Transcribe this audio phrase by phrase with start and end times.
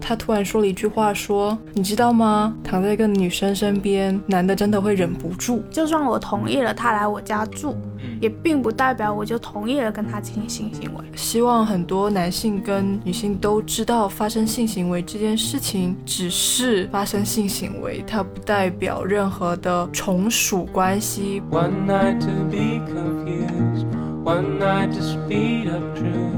[0.00, 2.54] 他突然说了一句话，说：“你知道吗？
[2.64, 5.62] 躺在一个女生身边，男的真的会忍不住。
[5.70, 7.76] 就算我同意了他来我家住，
[8.20, 11.04] 也并不代表我就同意了跟他进行性行为。
[11.14, 23.86] 希望很多男性跟女性都知道，发生性行为这件事情只是发生性行为，它不代表任何的从属关系。” One night to be confused,
[24.24, 26.36] one night to speed up truth.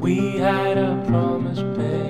[0.00, 2.07] We had a promise made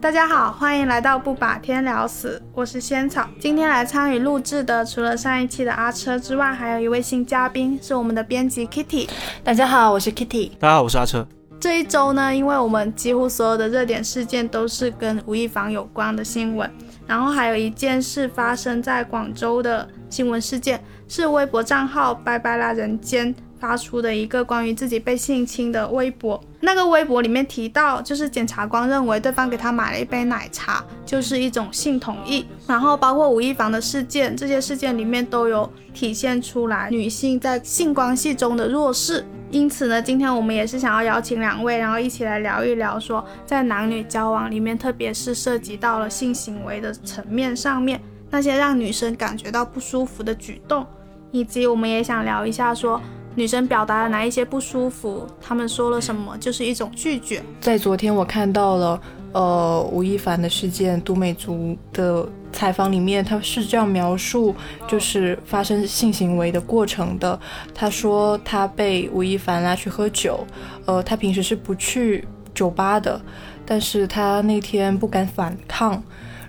[0.00, 3.28] 大家好，欢迎来到不把天聊死，我是仙草。
[3.38, 9.06] 今天来参与录制的，除了上一期的阿车之外，还有一位新嘉宾，是我们的编辑 Kitty。
[9.44, 10.52] 大家好，我是 Kitty。
[10.58, 11.26] 大家好，我是阿车。
[11.60, 16.68] 这一周呢，因为我们几乎所有的热点事件都是跟吴亦凡有关的新闻，
[17.06, 23.32] 然后还有一件事发生在广州的新闻事件，是微博账号拜拜啦人间
[23.62, 26.42] 发出的一个关于自己被性侵的微博。
[26.58, 32.44] 那个微博里面提到，就是检察官认为对方给他买了一杯奶茶，就是一种性同意。
[32.66, 39.24] 然后包括吴亦凡的事件，这些事件里面都有体现出来女性在性关系中的弱势。
[39.52, 50.84] 因此呢，今天我们也是想要邀请两位，然后一起来聊一聊，说在男女交往里面，特别是涉及到了性行为的层面上面，那些让女生感觉到不舒服的举动，
[51.30, 52.98] 以及我们也想聊一下，说
[53.34, 57.42] 女生表达了哪一些不舒服，她们说了什么，就是一种拒绝。
[57.60, 59.00] 在昨天我看到了，
[59.32, 64.54] 呃，吴亦凡的事件，都美竹的采访里面，他是这样描述，
[64.86, 67.38] 就是发生性行为的过程的。
[67.74, 70.46] 他说他被吴亦凡拉去喝酒，
[70.84, 73.18] 呃，他平时是不去酒吧的，
[73.64, 76.02] 但是他那天不敢反抗，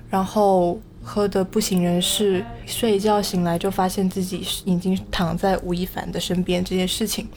[0.10, 7.28] 然后喝得不省人事，睡一觉醒来就发现自己已经躺在吴亦凡的身边这件事情，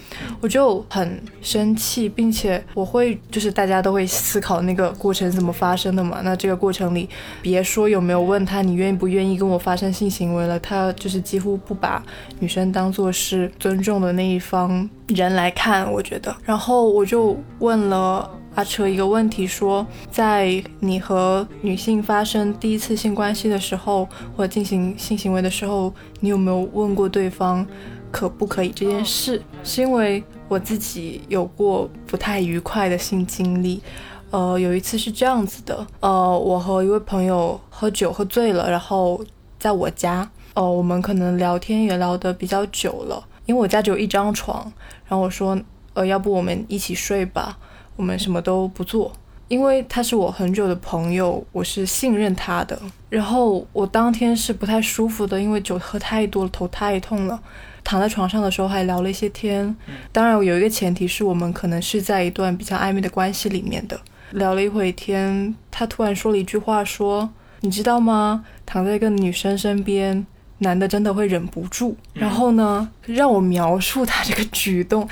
[0.41, 6.21] 我就很生气，并且我会就是大家都会思考那个过程怎么发生的嘛。
[6.23, 7.09] 那这个过程里，
[7.43, 12.03] 别说有没有问他你愿不愿意跟我发生性行为了，他就是几乎不把
[12.39, 16.35] 女生当做是尊重的那一方人来看，我觉得。
[16.45, 18.31] 然后我就问了。
[18.57, 27.65] 阿车一个问题说，在你和女性发生第一次性关系的时候，或进行性行为的时候，你有没有问过对方
[28.11, 29.43] 可不可以这件事？
[29.63, 33.83] 是因为我自己有过不太愉快的性经历。
[34.31, 39.23] 呃，有一次是这样子的，呃，我和一位朋友喝酒喝醉了，然后
[39.59, 44.61] 在我家，呃，我们可能聊天也聊得比较久了，因为我家只有一张床，
[45.07, 45.57] 然后我说，
[45.93, 47.59] 呃，要不我们一起睡吧。
[47.97, 49.13] 我们什么都不做，
[49.49, 52.81] 因为他是我很久的朋友，我是信任他的。
[53.09, 57.41] 然后我当天是不太舒服的，因为酒喝太多了，头太痛了。
[57.83, 59.75] 躺在床上的时候还聊了一些天，
[60.11, 63.99] 当然有一个前提是我们可能是在一段比较暧昧的关系里面的。
[64.33, 67.31] 聊了一会天，他突然说了一句话，说
[67.63, 68.45] ：“你知道吗？
[68.67, 70.27] 躺在一个女生身边。”
[70.59, 75.07] 男的真的会忍不住，然后呢，让我描述他这个举动，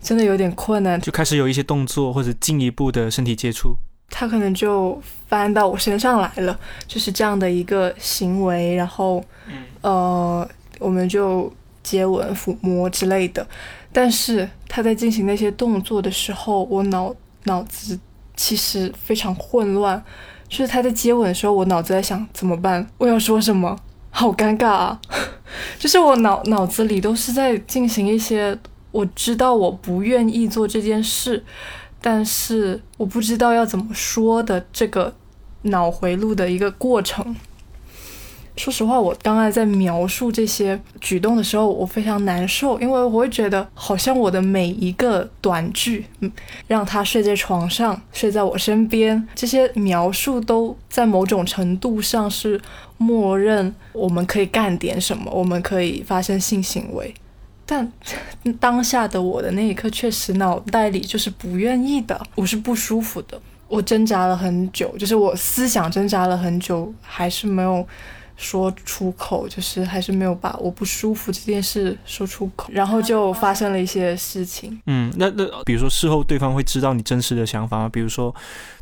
[0.00, 0.98] 真的有点困难。
[1.00, 3.76] 就开始有一些动作或者进一步的身体接触，
[4.08, 8.74] 他可能就翻到我身上来了，就是这样的一个行为。
[8.74, 9.22] 然后，
[9.82, 10.48] 呃，
[10.78, 11.52] 我们就
[11.82, 13.46] 接吻、抚摸之类的。
[13.92, 17.14] 但是他在进行那些动作的时候，我脑
[17.44, 17.98] 脑子
[18.34, 20.02] 其实非常混乱。
[20.48, 22.86] 就是他在接吻的时候，我脑子在想怎么办？
[22.98, 23.76] 我要说什么？
[24.18, 25.00] 好尴尬啊！
[25.78, 28.58] 就是我脑脑子里都是在进行一些
[28.90, 31.44] 我知道我不愿意做这件事，
[32.00, 35.14] 但是我不知道要怎么说的这个
[35.62, 37.36] 脑回路的一个过程。
[38.56, 46.32] 说实话，我刚才在描述这些举动的时候，我非常难受，因为我会觉得好像我的每一个短句，嗯，
[46.66, 52.58] 让他睡在床上，睡在我身边，这些描述都在某种程度上是
[52.96, 57.12] 默认我们可以干点什么，我们可以发生性行为，
[57.66, 57.92] 但
[58.58, 67.86] 当下的我的那一刻，确实脑袋里就是不愿意的，我是不舒服的，我挣扎了很久，就是我思想挣扎了很久，还是没有。
[68.36, 74.78] 说出口，就是还是没有把我不舒服这件事说出口，然后就发生了一些事情。
[74.86, 77.88] 嗯，那那比如说事后对方会知道你真实的想法吗？
[77.88, 78.34] 比如说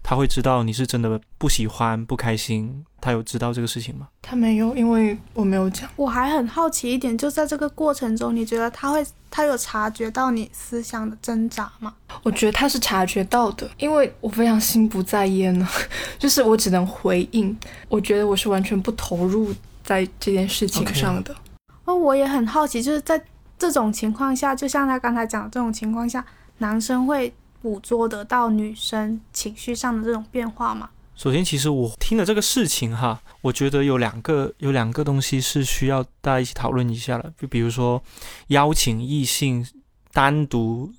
[0.02, 4.08] 他会知道你是真的不喜欢、不开心，他有知道这个事情吗？
[4.22, 5.86] 他没有，因为我没有讲。
[5.94, 11.92] 我还很好奇一点，就在这个过程中，你觉得他会他有察觉到你思想的挣扎吗？
[12.22, 15.68] 我觉得他是察觉到的，因为我非常心不在焉呢，
[16.18, 17.54] 就是我只能回应。
[17.90, 19.52] 我觉得我是完全不投入
[19.82, 21.36] 在这件事情上的。
[21.84, 23.22] 哦，我也很好奇，就是在
[23.58, 26.24] 这种情况下，就像他刚才讲的这种情况下，
[26.56, 27.30] 男生会
[27.60, 30.88] 捕捉得到女生情绪上的这种变化吗？
[31.16, 38.02] 首先，其实我听了这个事情哈，我觉得有两个有两个东西是需要大家一起讨论一下的，就比如说
[38.48, 39.66] 邀请异性
[40.12, 40.92] 单独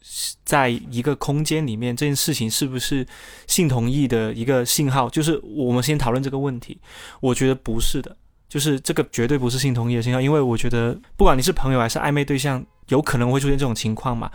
[0.43, 3.05] 在一个空间里面，这件事情是不是
[3.45, 5.09] 性同意的一个信号？
[5.09, 6.79] 就是我们先讨论这个问题，
[7.19, 8.15] 我觉得不是的，
[8.47, 12.65] 就是这个绝对不是性同意的信号，因为我觉得不管你是朋友还是暧昧对象。
[12.89, 14.29] 有可能会出现这种情况嘛？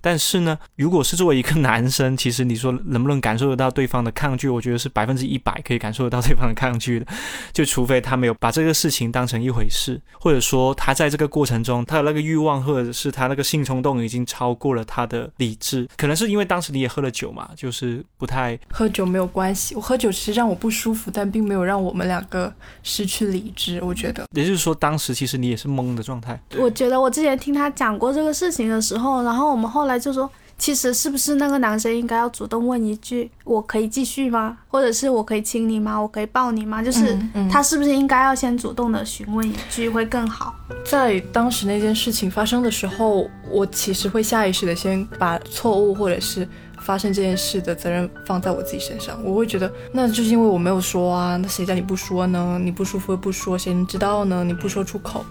[0.00, 4.48] 但是呢，如果是作为一个男生，其实你说能不能感受得到对方的抗拒？
[4.48, 7.06] 我觉得是百分之一百可以感受得到对方的抗拒的。
[7.52, 15.88] 就除非他没有把这个事情当成一回事，或者说他在这个过程中他的那个欲望或者是他那个性冲动已经超过了他的理智。
[15.96, 19.76] 可能是因为当时你也喝了酒嘛，就是不太喝酒没有关系。
[19.76, 22.52] 我喝酒其实让我不舒服，但并没有让我们两个
[22.82, 23.80] 失去理智。
[23.80, 26.42] 我觉得，也就是说，当时其实你也是懵的状态。
[26.58, 27.91] 我觉得我之前听他讲。
[27.92, 36.00] 讲过这个事情的时候，然后我们后来就说，其实是不是那个男生应该要主动问一句：“我可以继续吗？”或者是我可以亲你吗？
[36.00, 36.82] 我可以抱你吗？
[36.82, 37.18] 就是
[37.50, 40.54] 他是不是应该要先主动的询问一句会更好？
[40.86, 46.48] 在当时那件事情发生的时候，我其实会下意识的先把错误或者是。
[46.82, 52.60] 发生这件事的责任放在我自己身上，我会觉得那就是因为我没有说啊，那谁叫你不说呢？
[52.62, 54.44] 你不舒服不说，谁能知道呢？
[54.44, 55.24] 你不说出口。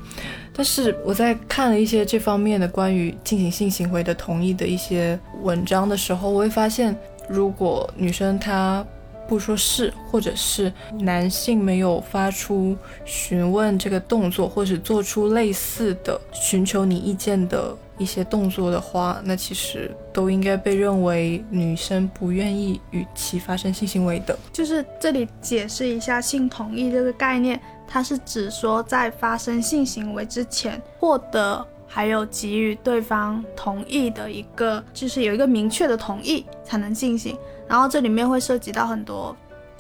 [0.54, 6.96] 但是我在看了一些这方面的关于进行性行为的同意的一些文章的时候，我会发现，
[7.30, 8.86] 如果女生她
[9.28, 12.76] 不说是，或者是男性没有发出
[13.06, 17.76] 询问这个动作，或者做出类似的寻求你意见的。
[18.02, 24.38] 一些动作的话，那其实都应该被认为女生不愿意与其发生性行为的。
[24.52, 37.38] 就是这里解释一下性同意这个概念，它是指说在发生性行为之前获得还有给予对方同意的一个，就是有一个明确的同意才能进行。
[37.68, 39.36] 然后这里面会涉及到很多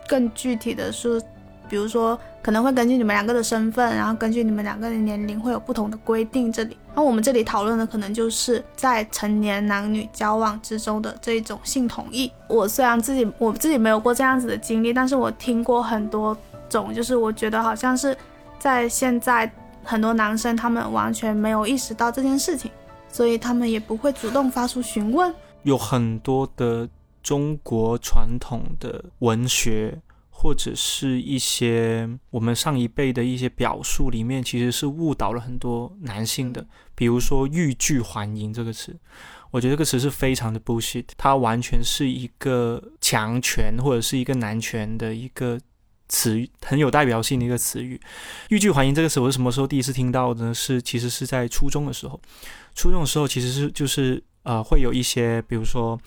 [0.07, 1.21] 更具体的是。
[1.69, 6.51] 比如说，可能会根据你们两个的身份，然后根据你们两个的年龄，会有不同的规定。
[6.51, 12.31] 这里，那我们这里讨论的可能就是在成年男女交往之中的这种性同意。
[12.47, 16.38] 我虽然自己我自己没有过这样子的经历，但是我听过很多
[16.69, 18.15] 种，就是我觉得好像是
[18.59, 19.49] 在现在
[19.83, 22.69] 很多男生他们完全没有意识到这件事情，
[23.09, 25.33] 所以他们也不会主动发出询问。
[25.63, 26.89] 有很多的
[27.23, 29.97] 中国传统的文学。
[30.41, 36.65] 或者是一些我们上一辈的一些表述里面，其实是误导了很多男性的。
[36.95, 38.99] 比如说“欲拒还迎”这个词，
[39.51, 45.59] 我觉得这个词是非常的 bullshit，它完全是一个强权或者是一个男权的一个
[46.09, 48.01] 词语，很有代表性的一个词语。
[48.49, 50.53] “欲拒还迎”这个词，我是什么时候第一次听到的呢？
[50.53, 52.19] 是其实是在初中的时候。
[52.73, 55.99] 初中的时候，其实是就是呃，会有一些，比如说。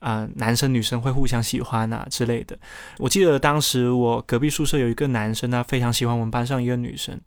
[0.00, 2.58] 啊，男生女生会互相喜欢啊之类的。
[2.98, 7.18] 我记得当时我隔壁宿舍有一个男生，他非常喜欢我们班上一个女生。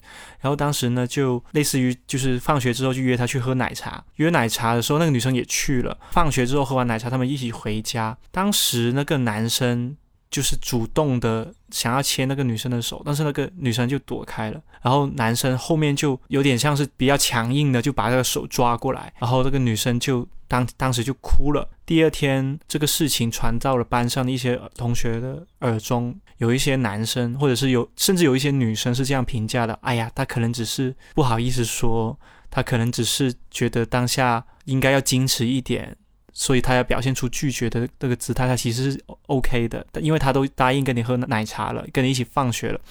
[0.41, 4.03] 然后当时呢，就类似于就是放学之后就约她去喝奶茶。
[4.15, 5.97] 约奶茶的时候，那个女生也去了。
[6.11, 8.17] 放学之后喝完奶茶，他们一起回家。
[8.31, 9.95] 当时那个男生
[10.29, 14.61] 就是主动的想要牵那个女生的手，但是那个女生就躲开了。
[14.81, 19.13] 然后男生后面就有点像是比较强硬的，就把那个手抓过来。
[19.19, 20.27] 然后那个女生就。
[20.51, 21.69] 当当时就哭了。
[21.85, 35.95] 第二天，这个事情传到了班上的一些同学的耳中，有一些男生，或者是有，甚至有一些女生是这样评价的：“哎呀，他可能只是不好意思说，他可能只是觉得当下应该要矜持一点，
[36.33, 38.45] 所以他要表现出拒绝的那个姿态。
[38.45, 42.81] 他其实是 OK 的，因为他都答应跟你喝奶茶了，跟你一起放学了。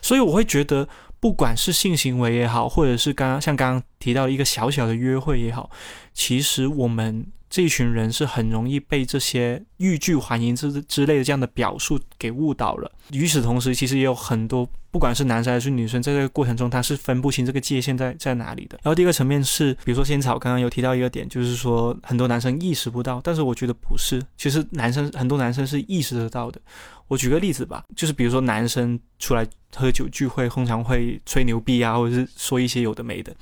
[0.00, 0.88] 所以我会觉得。”
[1.24, 5.70] 不管是性行为也好，或者是刚刚像刚刚提到一个小小的约会也好，
[6.12, 12.90] 其实我们这一群人是很容易被这些欲拒还迎之之类的这样的表述给误导了。
[13.12, 18.76] 与此同时，其实也有很多，不管是男生还是女生，在这个过程中他是分不清这个界限在在哪里的。
[18.82, 26.60] 然后第二个层面是，比如说仙草刚刚有提到一个点，就是说很多男生意识不到，但是我觉得不是，其实男生很多男生是意识得到的。
[27.06, 29.46] 我举个例子吧，就是比如说男生出来
[29.76, 33.32] 喝酒聚会，通常会吹牛逼啊，或者是说一些有的没的，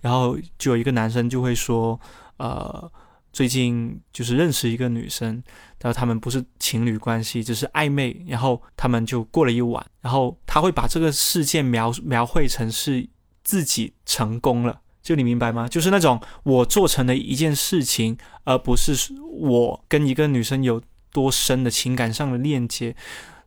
[0.00, 2.00] 然后就有一个男生就会说，
[2.38, 2.90] 呃，
[3.32, 5.42] 最近就是认识一个女生，
[5.80, 13.08] 然后他们不是情侣关系，只是暧昧，然后他们就过了一晚，然后他会把这个事件描描绘成是
[13.42, 15.68] 自己成功了，就你明白吗？
[15.68, 20.82] 就是那种我做成了一件事情，而不是我跟一个女生有。
[21.12, 22.94] 多深的情感上的链接，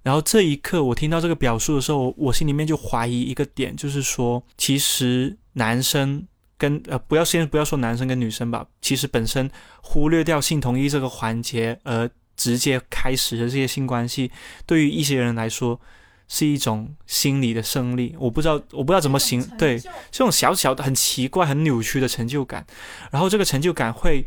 [0.01, 9.49] 然后这一刻我听到这个表述的时候，我心里面就怀疑一个点，就是说，其实男生跟呃不要先不要说男生跟女生吧，其实本身
[9.81, 14.31] 忽略掉性同意这个环节，而直接开始的这些性关系，
[14.65, 15.79] 对于一些人来说
[16.27, 18.15] 是一种心理的胜利。
[18.17, 22.65] 我不知道我不知道怎么形对这种小小的很奇怪、很扭曲的成就感，
[23.11, 24.25] 然后这个成就感会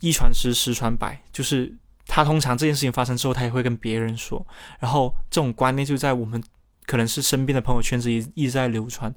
[0.00, 1.74] 一传十，十传百，就是
[2.06, 4.46] 他通常这件事情发生之后，他也会跟别人说，
[4.78, 6.42] 然后这种观念就在我们
[6.86, 9.12] 可能是身边的朋友圈子一一直在流传。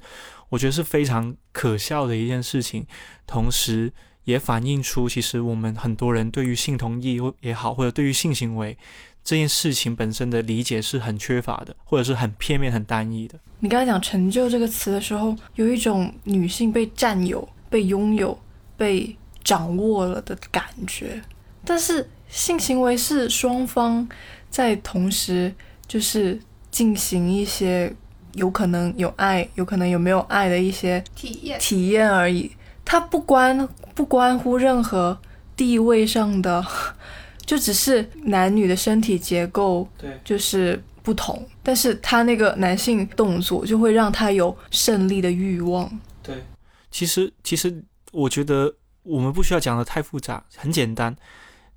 [0.52, 2.86] 我觉得是非常可笑的一件事情，
[3.26, 3.94] 同时
[4.26, 8.78] 也反映出其实我们很多人对于性同意也好，或者对于性行为
[9.24, 13.40] 这件事情本身的理解是很缺乏的，或者是很片面、很单一的。
[13.62, 18.38] 你刚才讲“成就”这个词的时候，有一种女性被占有、被拥有、
[18.76, 19.16] 被
[19.46, 21.22] 掌握了的感觉。
[21.64, 24.06] 但是性行为是双方
[24.50, 25.56] 在同时
[25.88, 26.38] 就是
[26.70, 27.96] 进行一些。
[28.34, 31.60] 有可能有爱，有可能有没有爱的一些体验。
[31.60, 32.52] 体验而已，
[32.86, 35.18] 它不关不关乎任何
[35.56, 36.66] 地位上的，
[37.46, 40.20] 就只是男女的身体结构对。
[40.24, 46.00] 就是不同，但是他那个男性动作就会让他有胜利的欲望。
[46.24, 46.44] 对，
[46.90, 48.74] 其实其实我觉得
[49.04, 51.16] 我们不需要讲的太复杂，很简单，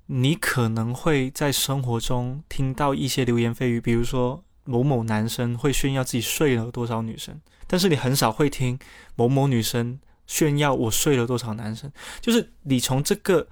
[0.05, 4.41] 你可能会在生活中听到一些流言蜚语，比如说。
[4.65, 8.77] 某某男生会炫耀自己睡了多少女生，但是你很少会听
[9.15, 11.91] 某某女生炫耀我睡了多少男生。
[12.19, 13.47] 就是你从这个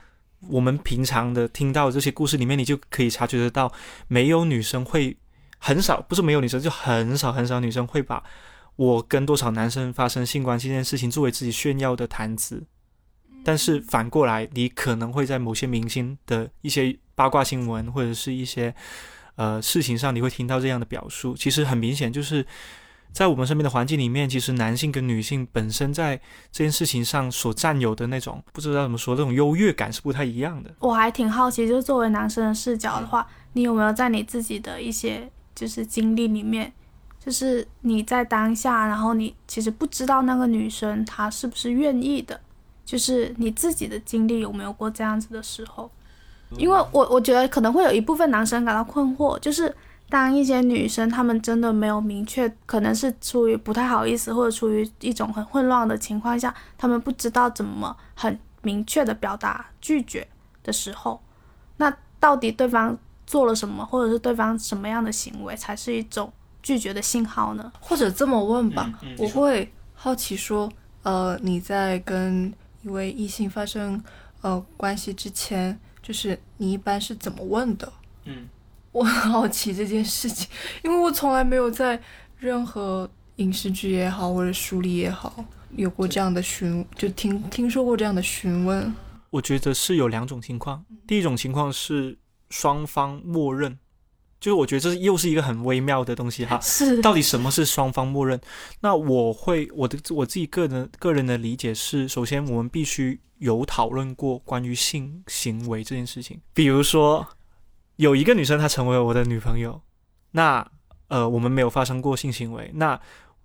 [0.49, 3.71] 我们平常的听到这些故事里面，你就可以察觉得到，
[4.07, 5.15] 没有女生会
[5.59, 8.23] 很少，不是没有女生，就很少很少女生会把
[8.75, 12.65] 我跟多少男生发生性关系这件事情作为自己炫耀的谈资。
[13.45, 18.73] 但是反过来，你可能会在某些明星的一些八卦新闻或者是一些。
[19.35, 22.45] 呃，事情上你会听到这样的表述，其实很明显就是
[23.11, 26.17] 在我们身边的环境里面，其实男性跟女性本身在
[26.51, 30.73] 这件事情上所占有的那种不知道怎么说，这种优越感是不太一样的。
[30.79, 36.71] 我还挺好奇，就是作为男生的视角的话，你有没有在你自己的一些就是经历里面，
[37.23, 42.39] 就是你在当下，然后你其实不知道那个女生她是不是愿意的，
[42.85, 45.89] 就是你自己的经历有没有过这样子的时候？
[46.57, 49.75] 因为我我觉得可能会有一部分男生感到困惑，就是
[50.07, 60.25] 当一些女生她们真的没有明确，可能是出于不太好意思，或者出于一种很混乱的情况下，她们不知道怎么很明确的表达拒绝
[60.63, 61.19] 的时候，
[61.77, 66.31] 那到底对方做了什么，或者是对方什么样的行为才是一种
[66.61, 67.73] 拒绝的信号呢？
[67.79, 74.01] 或者这么问吧，我会好奇说，呃，你在跟一位异性发生
[74.41, 75.77] 呃关系之前。
[76.03, 77.91] 就是你一般是怎么问的？
[78.25, 78.47] 嗯，
[78.91, 80.47] 我很好奇这件事情，
[80.83, 81.99] 因为我从来没有在
[82.37, 85.43] 任何影视剧也好或者书里也好
[85.75, 88.93] 有过这样的询，就听听说过这样的询问。
[89.31, 92.19] 我觉得是有两种情况，第一种情况是
[92.51, 93.79] 双方默认。
[94.43, 98.37] 就是我觉得这又是一个很微妙的东西哈，是 到底什么是双方默认？
[98.81, 107.25] 那我会我的我自己个人个人的理解是，首先我们必须有讨论过关于性行为这件事情，比如说
[107.95, 109.81] 有一个女生她成为我的女朋友，
[110.31, 110.69] 那
[111.07, 112.99] 呃我们没有发生过性行为，那。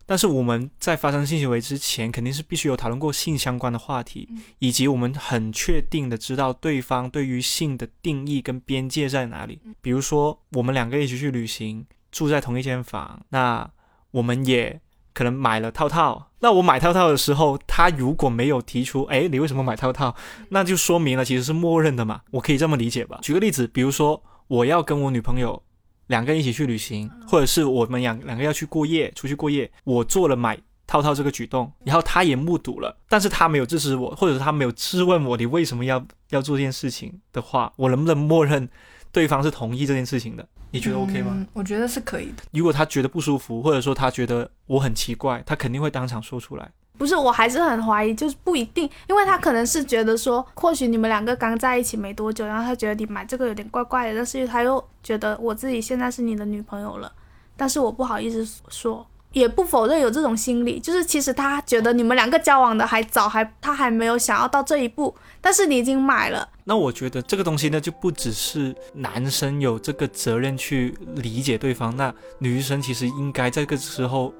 [0.08, 4.26] 但是我们在发生性行为之前，肯定是必须有讨论过性相关的话题，
[4.58, 9.60] 以及我们很确定的知道对方对于性的定义跟边界在哪里。
[9.82, 13.70] 比如说，我们两个一起去旅行，住在同一间房，那
[14.12, 14.80] 我们也
[15.12, 16.30] 可能买了套套。
[16.40, 20.16] 那我买套套的时候，他如果没有提出，哎，你为什么买套套？
[20.48, 22.22] 那就说明了其实是默认的嘛。
[22.30, 23.18] 我可以这么理解吧？
[23.20, 25.62] 举个例子，比如说我要跟我女朋友。
[26.08, 38.68] 两个人一起去旅行，或者是我们两两个要去过夜，出去过夜，我做了买套套这个举动，然后他也目睹了，但是他没有支持我，或者是他没有质问我，你为什么要要做这件事情的话，我能不能默认
[39.12, 40.46] 对方是同意这件事情的？
[40.70, 41.46] 你觉得 OK 吗？
[41.54, 42.42] 我觉得是可以的。
[42.52, 46.70] 如果他觉得不舒服，或者说他觉得我很奇怪，他肯定会当场说出来。
[46.98, 57.10] 不是，我还是很怀疑，就是不一定，因为他可能是觉得说，或许你们两个刚在一起没多久，然后他觉得你买这个有点怪怪的，但是他又觉得我自己现在是你的女朋友了，
[57.56, 66.48] 但是我不好意思说，也不否认有这种心理，就是其实他觉得你们两个交往的还早，还他还没有想要到这一步，但是你已经买了。
[66.64, 74.34] 那我觉得这个东西呢，就不只是男生有这个责任去理解对方，那女生其实应该在这个时候。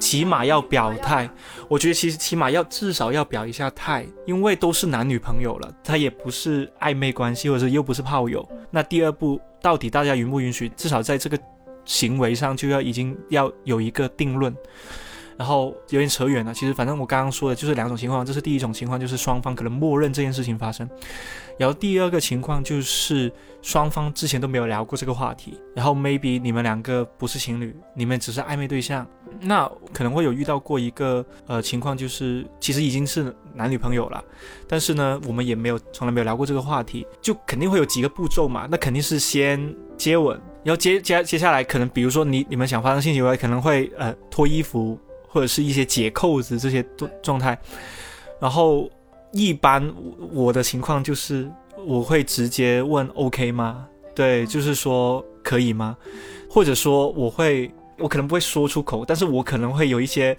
[0.00, 1.30] 起码要表态，
[1.68, 8.44] 我觉得其实起码要至少要表一下态，因为都是男女朋友了，他也不是暧昧关系，或者又不是炮友。
[8.70, 10.68] 那第二步到底大家允不允许？
[10.70, 11.38] 至少在这个
[11.84, 14.52] 行为上就要已经要有一个定论。
[15.36, 16.52] 然后有点扯远了。
[16.52, 20.86] 其实反正我刚刚说的就是两种情况，这是第一种情况，就是双方可能默认这件事情发生。
[21.60, 29.06] 然后第二个情况就是双方之前都没有聊过这个话题，然后 maybe 你们两个不是情侣，你们只是暧昧对象，
[29.42, 34.24] 那可能会有遇到过一个呃情况，就是其实已经是男女朋友了，
[34.66, 44.98] 但是呢，我们也没有从来没有聊过这个话题，就肯定会有几个步骤嘛，那肯定是先接吻，然后接接接下来可能比如说你你们想发生性行为，可能会呃脱衣服
[45.28, 47.58] 或者是一些解扣子这些状状态，
[48.40, 48.90] 然后。
[49.32, 49.92] 一般
[50.32, 51.50] 我的情况就是
[51.86, 53.86] 我会直接问 OK 吗？
[54.14, 55.96] 对，就是说可以吗？
[56.48, 60.36] 或者说我会，我可能不会说出口，但是我可能会有一些，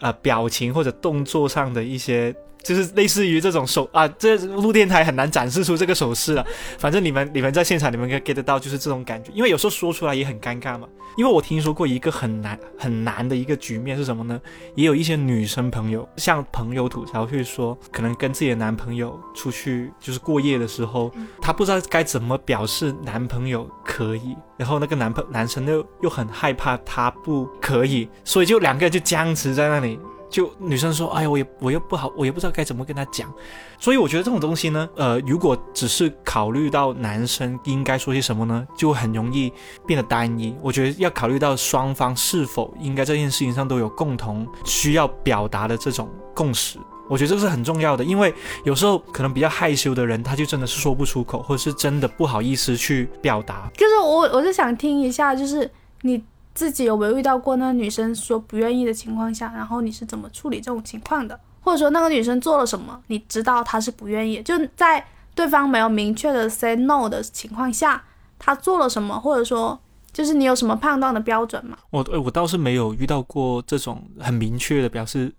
[0.00, 2.34] 呃，表情或者动作上的一些。
[2.68, 6.44] 就是类似于这种手啊，这录电台很难展示出这个手势了。
[6.76, 9.30] 反正你们你们在现场，你们可以 get 得到，就是这种感觉。
[9.34, 10.86] 因为有时候说出来也很尴尬嘛。
[11.16, 14.40] 因为我听说过一个很难很难的一个局面是什么呢？
[14.76, 21.10] 也有一些女生朋友向朋友吐槽，去说可能跟自己的男朋友出去就是过夜的时候，
[21.40, 29.98] 她不知道该怎么表示男朋友可以，然后那个男朋男生又又很害怕她不可以，所以就两个人就僵持在那里。
[30.30, 33.32] 就女生说，哎呀，我也我又不好，我也不知道该怎么跟他讲，
[33.78, 39.52] 所以我觉得这种东西呢，呃，如果只是考虑到男生应该说些什么呢，就很容易
[39.86, 40.54] 变得单一。
[40.62, 48.04] 我觉得要考虑到双方是否应该这件事情上都有共同需要表达的这种共识，我觉得这是很重要的。
[48.04, 53.70] 因为有时候可能比较害羞的人，他就真的是说不出口，或者是真的不好意思去表达。
[53.76, 55.70] 就是我，我就想听一下，就是
[56.02, 56.22] 你。
[56.58, 61.38] 自己有没有遇到过那个女生说不愿意的情况下，然后你是怎么处理这种情况的？
[61.60, 68.02] 或者说那个女生做了什么，你知道她是不愿意，就在对方没有明确的 say no 的情况下，
[68.40, 69.20] 她做了什么？
[69.20, 69.78] 或者说，
[70.12, 71.78] 就是你有什么判断的标准吗？
[71.90, 75.32] 我我倒是没有遇到过这种很明确的表示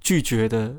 [0.00, 0.74] 拒绝的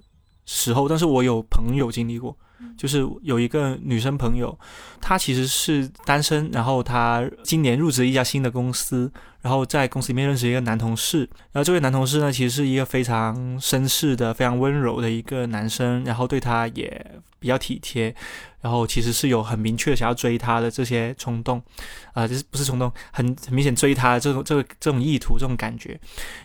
[0.45, 2.35] 时候，但是我有朋友经历过。
[2.77, 4.57] 就是有一个女生朋友，
[4.99, 18.13] 她其实是单身，然后她今年入职一家新的公司，然后在公司里面认识一个男同事，然后这位男同事呢，其实是一个非常绅士的、非常温柔的一个男生，然后对她也比较体贴，
[18.61, 21.61] 然后其实是有很明确想要追她的这些冲动，
[22.13, 25.99] 啊，就是不是冲动，很很明显追她的这种这个这种意图这种感觉，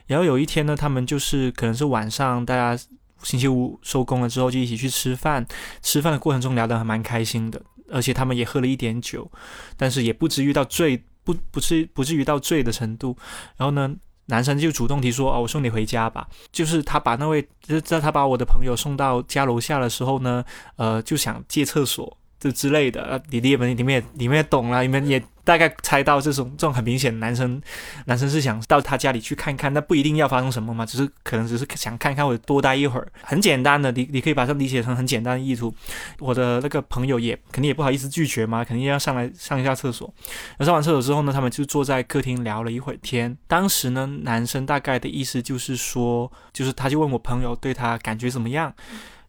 [0.06, 2.82] 然后有一天呢，他们就是可能是晚上大家。
[3.26, 5.44] 星期五收工了之后就一起去吃饭，
[5.82, 7.60] 吃饭的过程中聊得还蛮开心的，
[7.90, 9.28] 而且他们也喝了一点酒，
[9.76, 13.16] 但是也不至于到醉，不不至不至于到醉的程度。
[13.56, 13.92] 然后呢，
[14.26, 20.44] 男生就主动提出：“哦，我送你回家吧。”就是他把那位，就是在他把我的朋友送到家楼下的时候呢，
[20.76, 23.22] 呃，就想借厕所这之类的。
[23.30, 25.22] 你你们你们也你们也懂了，你们也。
[25.46, 27.62] 大概猜到这种这种很明显，男生
[28.06, 35.72] 男生是想到他家里去看看，那不一定要发生什么嘛，只是可能只是想看看或者多待一会儿，很简单的，你你可以把它理解成很简单的意图。
[36.18, 40.12] 我的那个朋友也肯定也不好意思拒绝嘛，肯定要上来上一下厕所。
[40.58, 43.38] 上完厕所之后呢，他们就坐在客厅聊了一会儿天。
[43.46, 48.74] 当时呢，男生大概的意思就是说，就是他就问我朋友对他感觉怎么样，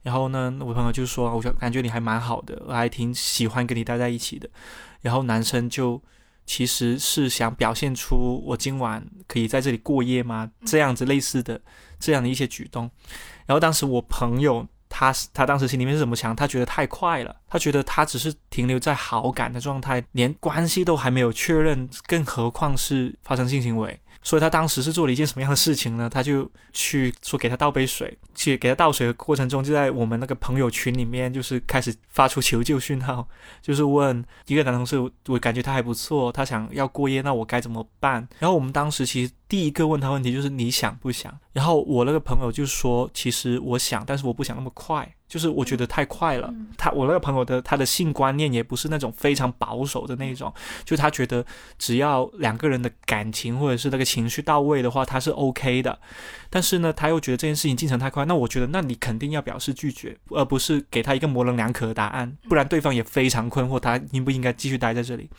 [0.07, 4.49] 然后呢，我朋友就说，我感觉你还蛮好的，我还挺喜欢跟你待在一起的。
[5.01, 6.01] 然后男生就
[6.45, 10.49] 其实是想表现出我今晚可以在这里过夜吗？
[10.65, 11.59] 这样子类似的
[11.99, 12.89] 这样的一些举动。
[13.45, 16.33] 然后当时我朋友他他当时心里面是怎么想？
[16.33, 23.99] 他觉得太快了，他觉得他只是停留在好感的状态，连关系都还没有确认，更何况是发生性行为。
[24.27, 26.09] 所以他当时是做了一件什么样的事情呢？
[26.09, 33.25] 他就去说给他倒杯水，去给他倒水的过程中，就在我们那个朋友群里面，就是开始发出求救讯号，
[33.63, 38.27] 就是问一个男同事，我感觉他还不错，他想要过夜，那我该怎么办？
[38.39, 41.39] 然后我们当时其实第一个问他问题就是你想不想？
[41.53, 45.13] 然后我那个朋友就说，其实我想，但是我不想那么快。
[45.27, 50.53] 就是我觉得太快了，他我那个朋友的他的性观念也不是那种非常保守的那种，
[50.85, 51.45] 就他觉得
[51.77, 55.99] 只要两个人的感情或者是那个情绪到位的话，他是 OK 的。
[56.49, 65.29] 但是呢，他又觉得这件事情进程太快，那我觉得那你肯定要表示拒绝，而不是给他一个模棱两可的答案，不然对方也非常困惑，他应不应该继续待在这里。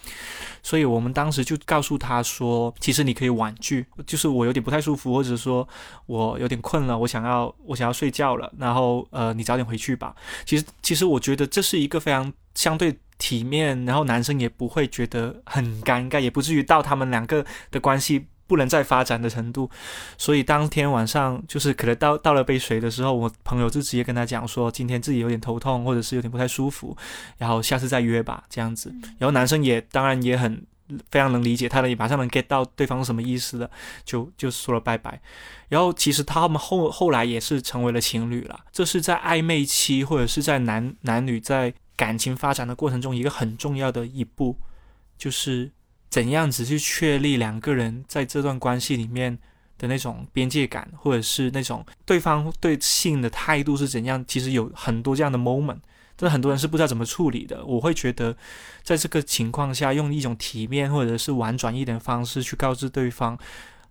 [0.63, 5.67] 所以我们当时就告诉他说，其实你可以婉拒，就是我有点不太舒服，或者说
[6.05, 9.79] 我有点困了，我想要我想要睡觉了，然后呃，你早点回。
[9.79, 10.13] 去吧，
[10.45, 19.71] 其实其实我觉得这是一个非常相对体面，然后男生也不会觉得很尴尬，也不至于到他们两个的关系不能再发展的程度。
[20.17, 26.97] 所以当天晚上就是可能倒倒了杯水的时候，我朋友就直接跟他讲说，今天自己有点头痛，或者是有点不太舒服，
[27.37, 28.93] 然后下次再约吧，这样子。
[29.19, 30.61] 然后男生也当然也很
[31.11, 33.71] 非常能理解他的，也马上能 get 到对方是什么意思的，
[34.05, 35.21] 就就说了拜拜。
[35.69, 44.57] 然后其实他们后后来也是成为了情侣了，这是在暧昧期或者是在男男女在感情发展的过程中一个很重要的一步，
[45.17, 45.71] 就是
[46.09, 49.39] 怎样子去确立两个人在这段关系里面
[49.77, 54.25] 的那种边界感，或者是那种对方对性的态度是怎样。
[54.27, 55.79] 其实有很多这样的 moment。
[56.19, 57.65] 这很多人是不知道怎么处理的。
[57.65, 58.37] 我会觉得，
[58.83, 63.39] 在这个情况下，用一种体面或者是婉转一点的方式去告知对方，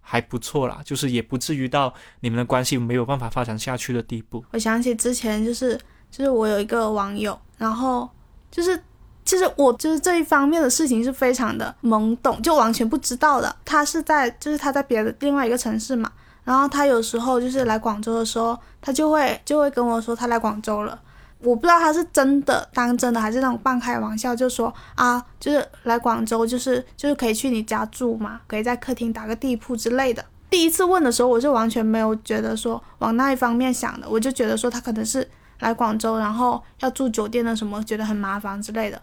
[0.02, 0.82] 还不错啦。
[0.84, 4.44] 就是也不至于到你们的关系没有办法发展下去的地步。
[4.52, 5.80] 我想起之前就是
[6.12, 8.10] 就是我有一个网友，然后
[8.52, 8.78] 就是
[9.24, 13.56] 其实我就是这一方面的事情是非常的懵懂，就完全不知道的。
[13.64, 16.12] 他是在就是他在别的另外一个城市嘛，
[16.44, 21.00] 然后他有时候就是来广州的时候，他就会就会跟我说他来广州了。
[21.40, 30.26] 我不知道他是真的当真的，还是那种半开玩笑，就说啊，就是来广州，就是就是可以去你家住嘛，可以在客厅打个地铺之类的。
[30.50, 39.00] 第一次问的时候，我就完全没有觉得说往那一方面想的，我就觉得说他可能是来广州，然后要住酒店的什么，觉得很麻烦之类的。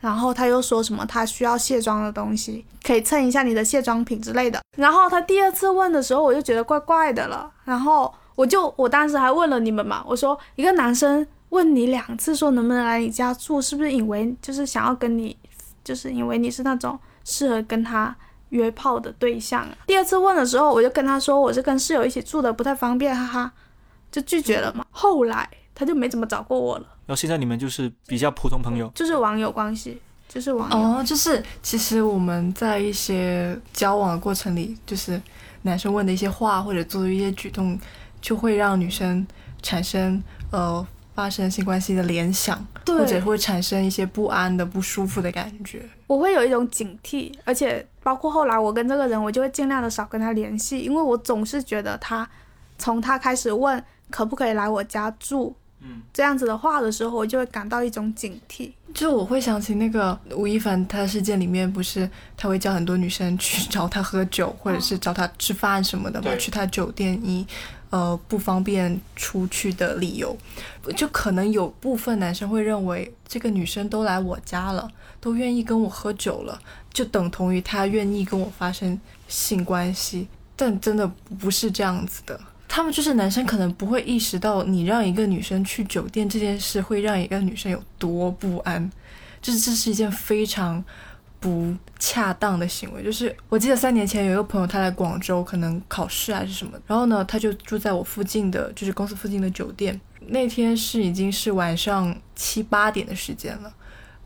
[0.00, 4.60] 然后他又说什么他需要卸妆的东西，可以蹭一下你的卸妆品之类的。
[4.76, 7.48] 然后他第二次问的时候，我就觉得怪怪的了。
[7.64, 11.24] 然后我就我当时还问了你们嘛，我说一个男生。
[11.50, 15.36] 问你两次说能不能来你家住，是不是以为就是想要跟你，
[15.84, 18.16] 就是因为你是那种适合跟他
[18.50, 19.66] 约炮的对象？
[19.86, 23.52] 第二次问的时候，我就跟他说我是跟室友一起住的，不太方便，哈哈，
[24.10, 24.86] 就拒绝了嘛。
[24.90, 26.86] 后来他就没怎么找过我了。
[27.06, 30.76] 然后现在你们就是比较普通朋友，就是网友关系，就是网友。
[30.76, 35.20] 哦，就是其实我们在一些交往的过程里，就是
[35.62, 37.76] 男生问的一些话或者做的一些举动，
[38.20, 39.26] 就会让女生
[39.62, 40.86] 产生呃。
[41.20, 45.82] 发生性关系的联想，或者会产生一些不安的、不舒服的感觉。
[46.06, 52.26] 我会有一种警惕，而且包括后来我跟这个人，我就会尽量的少跟他联系，因为我总是觉得他
[52.78, 58.70] 从他开始问可不可以来我家住，嗯，这样子的话的时候，我就会感到一种警惕。
[58.94, 67.46] 就我会想起那个吴亦凡他事件里面，不是他会叫很多女生去找他喝酒，或者是找他吃饭什么的嘛，去他酒店一。
[67.90, 70.36] 呃，不方便出去的理由，
[70.96, 74.88] 就可能有部分男生会认为，这个女生都来我家了，
[75.20, 76.60] 都愿意跟我喝酒了，
[76.92, 80.28] 就等同于她愿意跟我发生性关系。
[80.54, 88.88] 但真的不是这样子的，他们就是男生可能不会意识到，你让一个女生去酒店这件事会让一个女生有多不安，
[89.42, 90.84] 这这是一件非常。
[91.40, 99.98] 不恰当的行为，就是我记得三年前有一个朋友，他来广州，可能考试还是什么，然后呢，他就住在我附近的，就是公司附近的酒店。
[100.26, 103.72] 那天是已经是晚上七八点的时间了，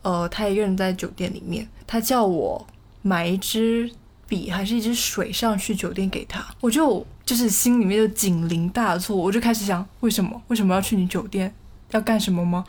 [0.01, 2.67] 呃，他一个人在酒店里面，他叫我
[3.01, 3.89] 买一支
[4.27, 11.55] 笔还是一支水上去酒店给他，我就就是心里面就警铃大作，我就开始想，为什么为什么要去你酒店，
[11.91, 12.65] 要干什么吗？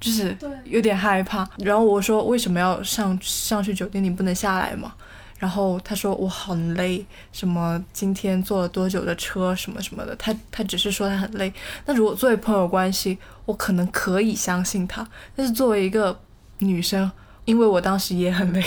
[0.00, 4.02] 就是有点害怕，然后我说为什么要上上去酒店？
[4.02, 4.94] 你不能下来吗？
[5.38, 10.14] 然后他说我很累，什么今天坐了多久的车，什么什么的。
[10.16, 11.52] 他他只是说他很累。
[11.86, 15.06] 那如果作为朋友关系，我可能可以相信他。
[15.36, 16.18] 但是作为一个
[16.58, 17.08] 女生，
[17.44, 18.64] 因为我当时也很累，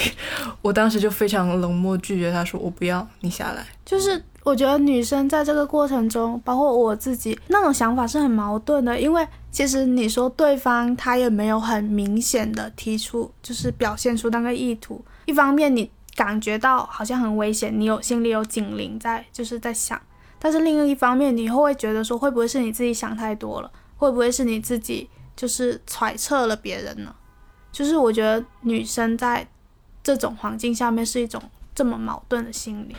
[0.62, 3.66] 我当时就非常冷漠拒绝他说我不要你下来。
[3.86, 9.26] 就是我觉得女生在这个过程中，包括我自己那种想法是很矛盾的，因为。
[9.52, 15.04] 其实你说对方他也没有很明显的提出，就是表现出那个意图。
[15.26, 20.02] 一方面你感觉到好像很危险，你有心里有警铃在，就是在想。
[20.40, 23.72] 但是另一方面，你会会觉得说，会不会是你自己想太多了？
[23.98, 27.14] 会不会是你自己就是揣测了别人呢？
[27.72, 29.48] 就是我觉得女生在
[30.02, 31.42] 这种环境下面是一种
[31.76, 32.96] 这么矛盾的心理。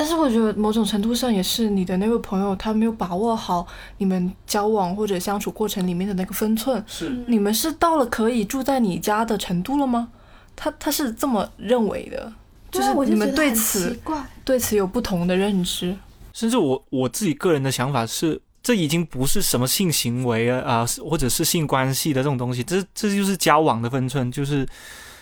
[0.00, 3.66] 但是我觉得某种程度上也是你的那位朋友他没有把握好
[3.98, 6.82] 你们交往或者相处过程里面的那个分寸。
[6.86, 10.08] 是，你们是到了可以住在你家的程度了吗？
[10.56, 12.32] 他他是这么认为的，
[12.70, 13.94] 就是你们对此
[14.42, 15.94] 对此有不同的认知。
[16.32, 24.66] 甚至我我自己个人的想法是，这已经不是什么性行为啊啊，或者是性关系的这种东西，这这就是交往的分寸，就是。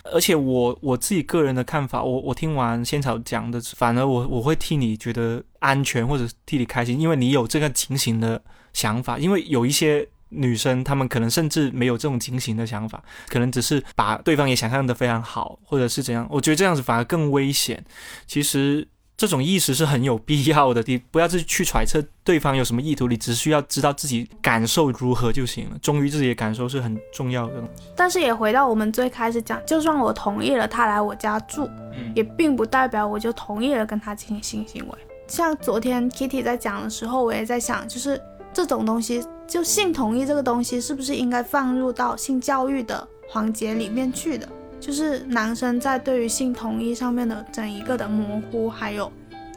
[0.03, 8.41] 而且我我自己个人的看法，我我听完仙草讲的，反而我我会替你觉得安全或者替你开心，因为你有这个警醒的
[8.73, 9.17] 想法。
[9.17, 16.27] 因为有一些女生，她们可能甚至没有这种警醒的想法，可能只是把对方也想象的非常好，或者是怎样。
[16.29, 17.83] 我觉得这样子反而更危险。
[18.25, 18.87] 其实
[19.19, 20.81] 这种意识是很有必要的。
[20.87, 25.77] 你 不要去去揣测对方有什么意图，你只需要知道自己感受如何就行了。
[25.81, 27.61] 忠于自己的感受是很重要的。
[27.97, 34.97] 但是也回到我们最开始讲，就算我同意了他来我家住，嗯也并不代表我就同意了跟他进行性行为。
[35.27, 38.21] 像昨天 Kitty 在讲的时候，我也在想，就是
[38.53, 44.47] 这种东西，就性同意这个东西，是不是应该放入到性教育的环节里面去的？
[44.79, 49.11] 就是男生在对于性同意上面的整一个的模糊，还有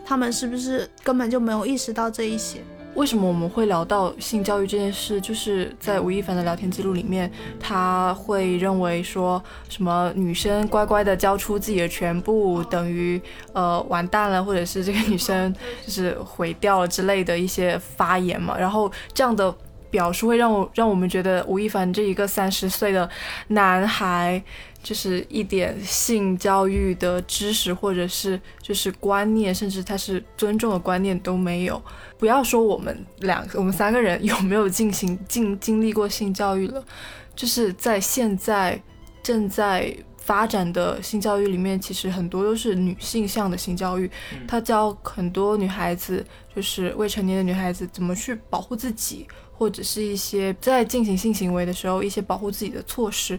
[0.04, 2.60] 他们是不是根本就没有意识到这一些？
[2.94, 5.18] 为什么我们会聊到性教育这件事？
[5.18, 13.18] 就是在吴亦凡的聊天记录里面，他会认为说什么女生乖乖的交出自己的全部，等于
[13.54, 15.50] 呃完蛋了，或者是这个女生
[15.86, 18.58] 就是毁掉了之类的一些发言嘛。
[18.58, 19.54] 然后这样的
[19.88, 23.08] 表述会让我让我们觉得吴亦凡这一个三十岁的
[23.48, 24.42] 男孩。
[24.82, 31.80] 就是一点性教育的知识，或者是就是观念，甚至他是尊重的观念都没有。
[32.18, 36.84] 不要说我们两个，我们三个人有没有进行经经历过性教育了，
[37.36, 38.80] 就是在现在
[39.22, 44.10] 正在发展的性教育里面，其实很多都是女性向的性教育，
[44.48, 53.38] 他教很多女孩子，就是未成年的女孩子怎么去保护自己，或者是一些在进行性行为的时候一些保护自己的措施。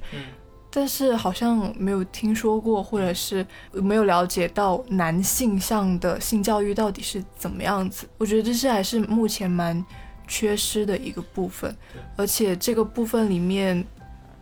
[0.75, 8.07] 但是好像没有听说过，或者是没有了解到男性向的性教育到底是怎么样子。
[8.17, 9.86] 我觉得这是还是目前蛮
[10.27, 11.75] 缺失的一个部分，
[12.15, 13.86] 而且这个部分里面，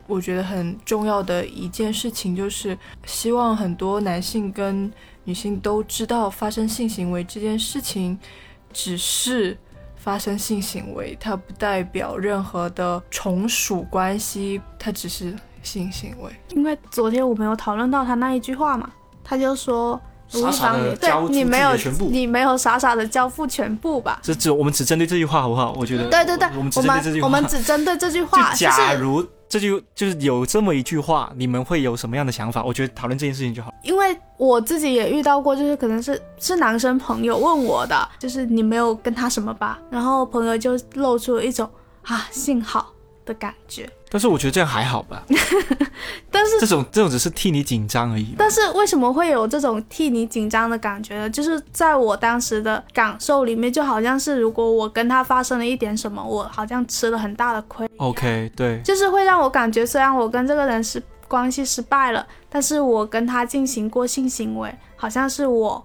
[0.07, 4.89] 我觉得很重要的一件事情就是，希望很多男性跟
[5.25, 8.17] 女性都知道，发生性行为这件事情
[8.71, 9.57] 只是。
[10.03, 16.32] 发生性行为，它不代表任何的从属关系，它只是性行为。
[16.50, 18.89] 因为昨天我们有讨论到他那一句话嘛，
[19.24, 20.00] 他就说
[20.34, 21.76] 吴亦傻傻凡你对你没有
[22.10, 24.19] 你没有傻傻的交付全部吧？
[24.24, 25.74] 这只我们只针对这句话好不好？
[25.78, 27.30] 我觉得对对对，我们只我针对这句话。
[27.30, 32.63] 们我们只针对这句话，就假如这句就是有这么一句话，你们会有什么样的想法？
[32.63, 33.74] 我觉得讨论这件事情就好。
[33.84, 41.69] 因为我自己也遇到过，就是可能是是男生朋友问我的，就是你没有跟他什么吧，然后朋友就露出了一种
[42.04, 42.93] 啊幸好
[43.25, 43.89] 的感觉。
[44.10, 45.23] 但是我觉得这样还好吧，
[46.29, 48.36] 但是这种这种只是替你紧张而已。
[48.38, 51.29] 但是为什么会有这种替你紧张的感觉呢？
[51.29, 65.81] 就是在我当时的感受里面，就好像是如果我跟他发生了一点什么，我好像吃了很大的亏，OK，对，就是会让我感觉，虽然我跟这个人是关系失败了，但是我跟他进行过性行为，好像是我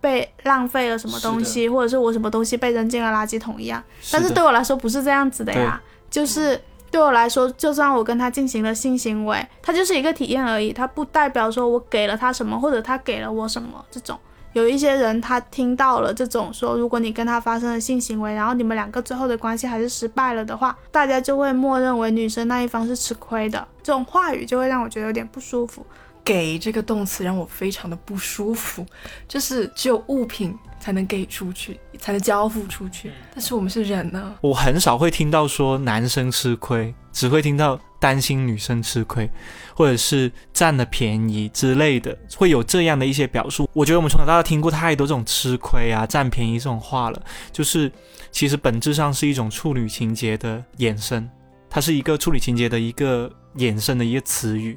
[0.00, 3.82] 被浪费了什么东西，或者是我什么东西被扔进了垃圾桶一样。
[4.12, 14.18] 但是对我来说不是这样子的呀，就是对我来说，就算我跟他进行了性行为，它就是一个体验而已，它不代表说我给了他什么，或者他给了我什么这种。
[14.54, 25.84] 有一些人他听到了这种说，如果你跟他发生了性行为，然后你们两个最后的关系还是失败了的话，大家就会默认为女生那一方是吃亏的，这种话语就会让我觉得有点不舒服。
[26.28, 28.84] 给这个动词让我非常的不舒服，
[29.26, 39.30] 就是只有物品才能给出去，才能交付出去，但是我们是人呢、我很少会听到说男生吃亏，只会听到担心女生吃亏，
[39.74, 43.66] 或者是占了便宜之类的，会有这样的一些表述。
[43.72, 47.90] 我觉得我们从小到大听过太多这种吃亏啊、占便宜这种话了，就是
[48.30, 51.26] 其实本质上是一种处女情节的衍生，
[51.70, 54.76] 它是一个处女情节的一个衍生的一个词语，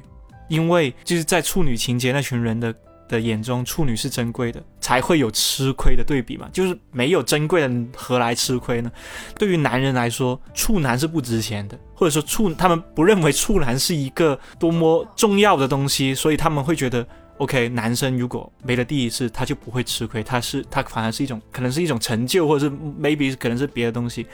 [0.52, 2.74] 因为就是在处女情节那群人的。
[3.08, 6.48] 的眼中，处女是珍贵的，才会有吃亏的对比嘛。
[6.50, 8.90] 就是没有珍贵的，何来吃亏呢？
[9.38, 17.06] 对于男人来说，处男是不值钱的，或者说处他们不认为处男是一个多么重要的东西，所以他们会觉得
[17.42, 24.26] ，OK，男生如果没了第一次，他就不会吃亏，他是他反而是一种可能是一种成就，或者是 maybe 可能是别的东西。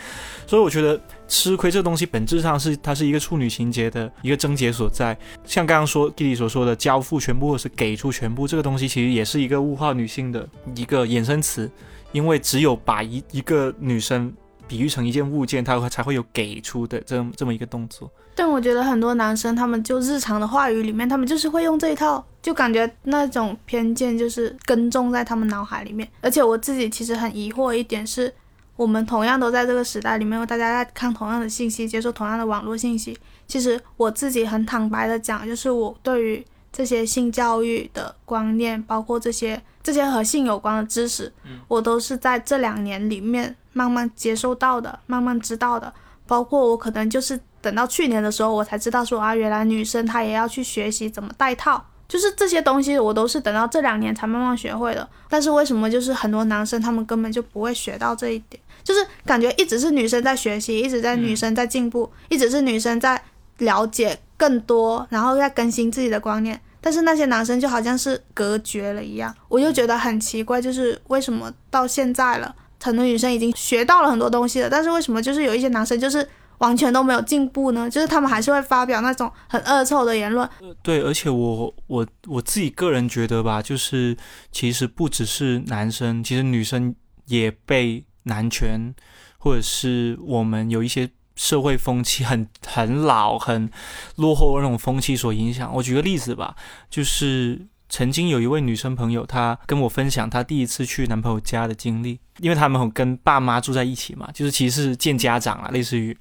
[0.46, 5.16] 所以我觉得吃亏这东西本质上是它是一个处女情节的一个症结所在。
[5.44, 11.70] 像刚刚说弟弟所说的交付全部或是给出全部这个东西，其实也是一个物化女性的一个衍生词，
[12.12, 14.32] 因为只有把一一个女生
[14.68, 18.10] 比喻成一件物件，它才会有给出的这这么一个动作。
[18.34, 26.08] 但我觉得很多男生他们就日常的话语里面，他们就是会用这一套，就感觉那种偏见就是根种在他们脑海里面。
[26.20, 28.32] 而且我自己其实很疑惑一点是，
[28.76, 33.18] 我们同样都在这个时代里面，大家在看同样的信息，接受同样的网络信息。
[33.48, 41.32] 其实我自己很坦白的讲，就是我对于这些性教育的观念，包括这些这些和性有关的知识，
[41.66, 45.92] 我都是在这两年里面慢慢接受到的，慢慢知道的。
[46.26, 55.08] 包括我可能就是等到去年的时候，我才知道说啊，原来女生她也要去学习怎么戴套，就是这些东西我都是等到这两年才慢慢学会的。
[55.28, 58.60] 但是为什么就是很多男生他们根本就不会学到这一点？
[58.82, 63.22] 就是感觉一直是女生在学习，一直在女生在进步，一直是女生在
[63.58, 66.60] 了解更多，然后在更新自己的观念。
[66.80, 76.26] 但是那些男生就好像是隔绝了一样，我就觉得很奇怪，就是为什么到现在了，很多女生已经学到了很多东西了，但是为什么就是有一些男生就是
[76.58, 77.88] 完全都没有进步呢？
[77.88, 80.48] 就是他们还是会发表那种很恶臭的言论。
[80.82, 84.16] 对，而且我我我自己个人觉得吧，就是
[84.52, 86.94] 其实不只是男生，其实女生
[87.26, 88.94] 也被男权
[89.38, 91.10] 或者是我们有一些。
[91.40, 93.70] 社会风气很 很老、很
[94.16, 95.72] 落后的那种风气所影响。
[95.72, 96.56] 我举个例子吧，
[96.90, 106.16] 就是曾经有一位女生朋友，她跟我分享她第一次去男朋友家的经历，因为他们跟爸妈住在一起嘛，就是其实是见家长啊，类似于。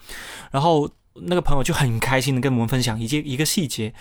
[0.51, 3.93] 然后那个朋友就很开心的跟我们分享一件一个细节，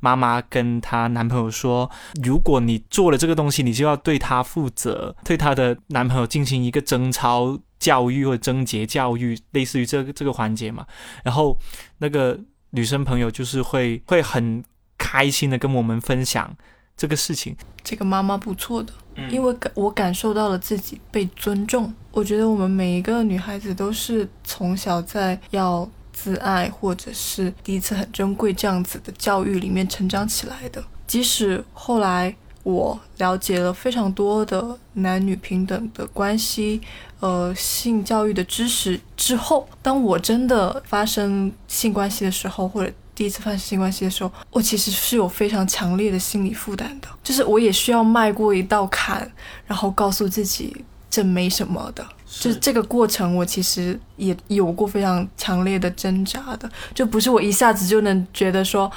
[0.00, 1.90] 妈妈跟她男朋友说，
[2.22, 7.58] 如果你做了这个东西，你就要对她负责，对她的男朋友进行一个争吵。
[7.78, 10.84] 教育或者贞洁教育，类似于这个这个环节嘛。
[11.22, 11.56] 然后
[11.98, 12.36] 那个
[12.70, 14.64] 女生朋友就是会会很
[14.98, 16.52] 开心的跟我们分享
[16.98, 17.56] 这个事情。
[17.82, 18.92] 这个妈妈不错的，
[19.30, 21.90] 因为感我感受到了自己被尊重。
[22.10, 30.84] 我觉得我们每一个女孩子都是从小在要自爱或者是第一次很珍贵这样子的教育里面成长起来的。
[31.06, 32.34] 即使后来
[32.64, 36.82] 我了解了非常多的男女平等的关系。
[37.20, 49.28] 呃，性教育的知识之后，当我真的发生性关系的时候，或者第一次发生性关系的时候，我其实是有非常强烈的心理负担的，就是我也需要迈过一道坎，
[49.66, 52.06] 然后告诉自己这没什么的。
[52.24, 58.88] 就是这个过程，我其实也有过非常强烈的挣扎的，就不是我一下子就能觉得说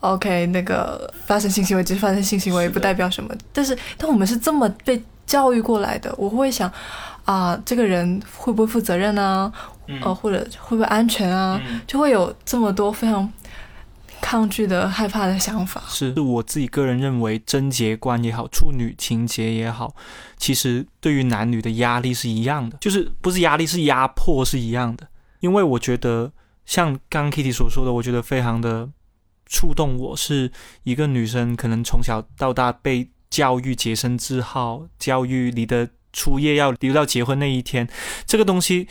[0.00, 3.32] ，OK，那个发生性行为只是发生性行为，不代表什么。
[3.52, 6.68] 但是，但我们是这么被教育过来的，我会想。
[7.26, 9.52] 啊，这个人会不会负责任呢？
[10.02, 11.60] 呃，或者会不会安全啊？
[11.86, 13.30] 就会有这么多非常
[14.20, 15.82] 抗拒的、害怕的想法。
[15.88, 19.94] 是，是我自己个人认为，贞洁观也好，处女情节也好，
[20.36, 25.08] 其实对于男女的压力是一样的，就是不是压力，是压迫是一样的。
[25.40, 26.32] 因为我觉得，
[26.64, 28.88] 像刚刚 Kitty 所说的，我觉得非常的
[29.46, 30.16] 触动我。
[30.16, 30.52] 是
[30.84, 35.90] 一个女生，可能从小到大被教育洁身自好，教育你的。
[36.12, 37.88] 初夜要留到结婚那一天，
[38.26, 38.88] 这个东西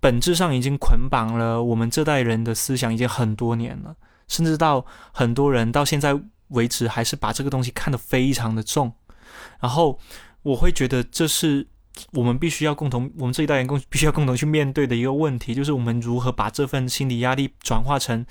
[0.00, 3.94] 本质上已经捆绑了我们这代人的思想，已经很多年了，
[4.28, 8.92] 甚至到很多人到现在为止还是把这个东西看得非常的重。
[9.60, 9.98] 然后
[10.42, 11.68] 我会觉得这是。
[12.12, 18.24] 我们必须要共同，我们这一代人共必须要共同去面对的一个问题，就是我们如何把这份心理压力转化成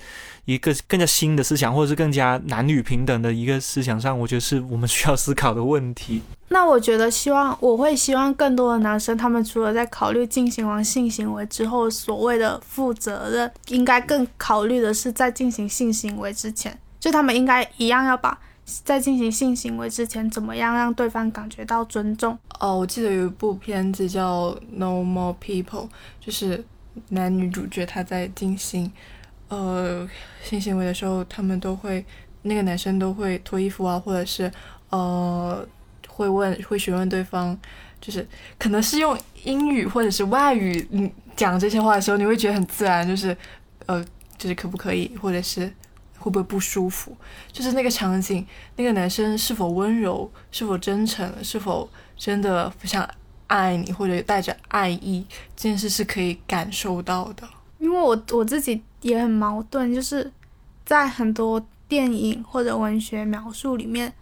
[0.44, 6.22] 一个更加新的思想，或者是更加男女平等的一个思想上，我觉得是我们需要思考的问题。
[6.48, 18.38] 那我觉得，希望我会希望更多的男生，他们除了在考虑进行完性行为之后所谓的负责任，应该更考虑的是在进行性行为之前，就他们应该一样要把。
[18.66, 22.36] 在进行性行为之前，怎么样让对方感觉到尊重？
[22.58, 25.84] 哦，我记得有一部片子叫《No More People》，
[26.20, 26.64] 就是
[27.10, 28.90] 男女主角他在进行
[29.48, 30.08] 呃
[30.42, 32.04] 性行为的时候，他们都会
[32.42, 34.50] 那个男生都会脱衣服啊，或者是
[34.90, 35.64] 呃
[36.08, 37.56] 会问会询问对方，
[38.00, 38.26] 就是
[38.58, 43.36] 可能是用英语或者是外语嗯讲这些话的时候，你会觉得很自然，就是
[43.86, 44.04] 呃
[44.36, 45.72] 就是可不可以，或者是。
[46.26, 47.16] 会不会不舒服？
[47.52, 53.08] 就是那个场景，那个男生是否温柔，是否真诚，是否真的非常
[53.46, 57.48] 爱你，或者带着爱意，这件事是可以感受到的。
[57.78, 60.32] 因为我我自己也很矛盾，就是
[60.84, 64.12] 在很多电影或者文学描述里面，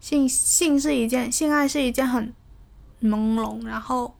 [0.00, 2.34] 性性是一件性爱是一件很
[3.00, 4.16] 朦胧，然后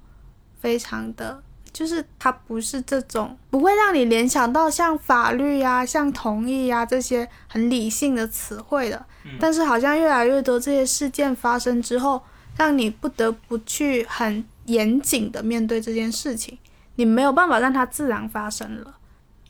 [0.60, 1.42] 非常的。
[1.74, 9.04] 就是它不是这种，不会让你联想到像法律呀、像同意呀这些很理性的词汇的。
[9.40, 12.22] 但是好像越来越多这些事件发生之后，
[12.56, 16.56] 让你不得不去很严谨的面对这件事情。
[16.94, 18.94] 你没有办法让它自然发生了，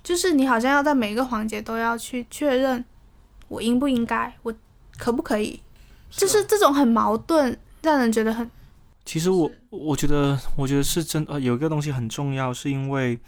[0.02, 2.82] 就是你好像要在每个环节都要去确认，
[3.48, 4.54] 我应不应该，我
[4.96, 5.60] 可不可以，
[6.10, 8.50] 就是这种很矛盾，让人觉得很。
[9.04, 13.18] 其实我我觉得，我觉得是真呃，有一个东西很重要，是因为，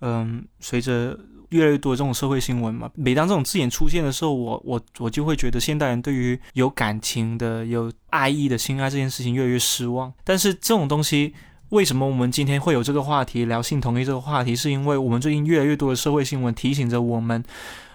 [0.00, 1.18] 嗯，随着
[1.50, 10.12] 越来越多这种社会新闻嘛，每当这种字眼出现的时候，我我我就会觉得现代人对于有感情的、有爱意的性爱这件事情越来越失望。
[10.24, 11.34] 但是这种东西，
[11.70, 17.44] 为什么我们今天会有这个话题聊性同意这个话题，是因为我们最近越来越多的社会新闻提醒着我们，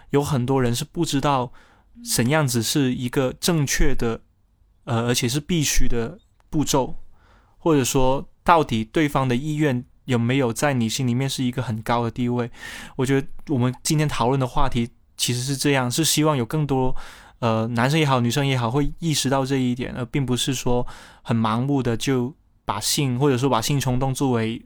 [0.09, 1.51] 有很多人是不知道
[2.13, 4.21] 怎样子是一个正确的，
[4.83, 6.17] 呃，而且是必须的
[6.49, 6.95] 步骤，
[7.61, 12.51] 或者说到底对方的意愿有没有在你心里面是一个很高的地位？
[12.97, 16.93] 我觉得我们今天讨论的话题其实是这样，是希望有更多。
[17.39, 20.85] 呃，男生也好，女生也好，会意识到这一点，而并不是说
[21.21, 22.35] 很盲目的就
[22.65, 24.63] 把性或者说把性冲动作为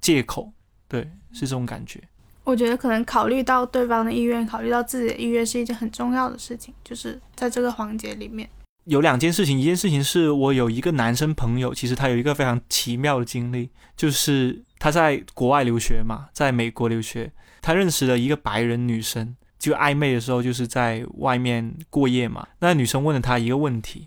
[0.00, 0.52] 借口，
[0.88, 2.02] 对，是这种感觉。
[2.44, 8.48] 我觉得可能考虑到对方的意愿，考虑到自己的意愿是一件很重要的事情，就是在这个环节里面
[8.86, 19.36] 有两件事情，一件事情是我有一个男生朋友，其实他有一个非常奇妙的经历，就是他在国外留学嘛，在美国留学，他认识了一个白人女生。
[19.58, 22.46] 就暧昧的时候，就是在外面过夜嘛。
[22.60, 24.06] 那女生问了他一个问题，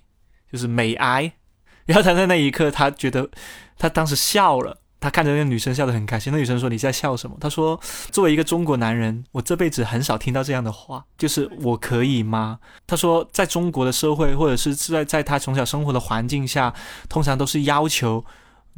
[0.50, 1.34] 就是美哀。
[1.86, 3.30] 然后他在那一刻，他觉得
[3.78, 6.32] 他当时笑了，他看着那个女生笑得很开心。
[6.32, 7.80] 那女生说：“你在笑什么？”他说
[8.12, 16.74] ：“作为一个中国男人，我这辈子很少听到这样的话，就是我可以吗？”他说：“在中国的社会，或者是在在他从小生活的环境下，
[17.08, 18.26] 通常都是要求。”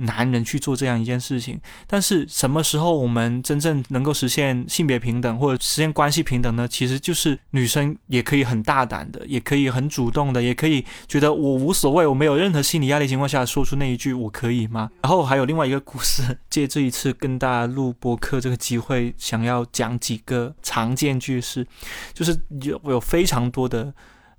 [0.02, 6.68] 男人去做这样一件事情，但是什么时候我们真正能够实现性别平等或者实现关系平等呢？
[6.68, 21.66] 其实就是女生也可以很大胆的，也可以很主动的，也可以觉得我无所谓，我没有任何心理压力情况下说出那一句“我可以吗？”然后还有另外一个故事，借这一次跟大家录播客这个机会，想要讲几个常见句式，
[22.14, 23.94] 就是有有非常多的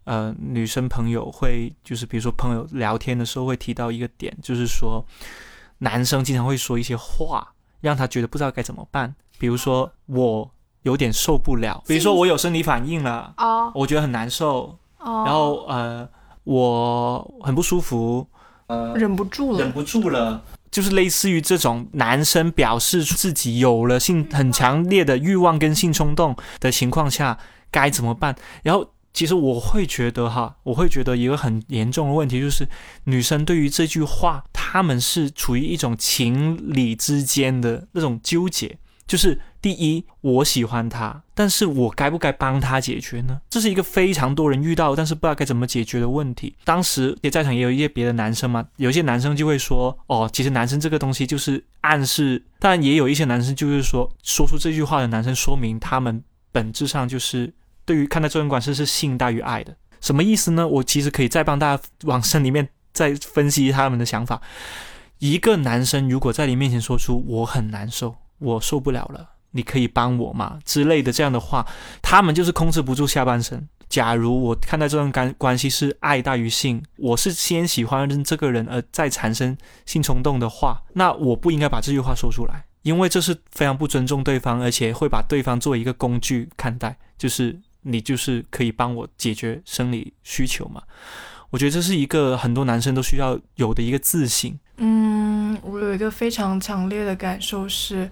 [0.04, 5.04] 呃女生朋友会，就是比如说朋友聊天的时候会提到一个点，就是说。
[5.82, 9.12] 男生经常会说一些话，让他觉得不知道该怎么办。
[9.38, 10.48] 比如说，我
[10.82, 11.82] 有点受不了。
[11.88, 16.08] 比如说，我有生理反应了，哦，我觉得很难受，哦，然后呃，
[16.44, 18.24] 我很不舒服，
[18.68, 27.36] 呃，忍不住了，忍不住了，就是类似于这种男生表示自己有了性很强烈的欲望跟性冲动的情况下
[27.72, 28.88] 该怎么办，然后。
[29.14, 32.66] 其实我会觉得哈，我会觉得一个很严重的问题就是，
[33.04, 38.78] 女生对于这句话，他们是处于一种情理之间的那种纠结。
[39.04, 43.40] 就是第一，我喜欢他，但是我该不该帮他解决呢？
[43.50, 46.54] 这是一个非常多人遇到，但是不知道该怎么解决的问题。
[46.64, 57.52] 当时也在场也有一些别的男生嘛，有一些男生就会说，哦，其实男生这个东西就是暗示，但也有一些男生就是说，说出这句话的男生，说明他们本质上就是。
[57.84, 60.66] 对于看待这种关系是性大于爱的，什么意思呢？
[60.66, 64.40] 我其实可以再帮大家往深里面再分析他们的想法。
[65.18, 71.66] 一个男生如果在你面前说出“我很难受，我受不了了，你可以帮我吗”之类的这样的话，
[72.02, 73.68] 他们就是控制不住下半身。
[73.88, 87.60] 假如我看待这段关关系是爱大于性，我是先喜欢这个人而再产生性冲动的话，那我不应该把这句话说出来，因为这是非常不尊重对方，而且会把对方作为一个工具看待，就是。
[87.84, 90.80] 你就是可以帮我解决生理需求嘛？
[91.52, 94.58] 我觉得这是一个很多男生都需要有的一个自信。
[94.78, 98.10] 嗯，我有一个非常强烈的感受是，